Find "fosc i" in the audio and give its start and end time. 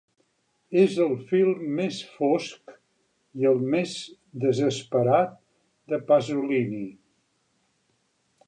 2.13-3.47